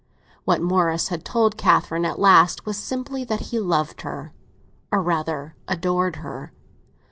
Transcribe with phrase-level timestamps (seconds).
[0.45, 4.33] What Morris had told Catherine at last was simply that he loved her,
[4.91, 6.53] or rather adored her.